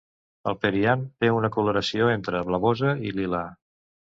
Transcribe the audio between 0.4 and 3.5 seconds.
El periant té una coloració entre blavosa i lila.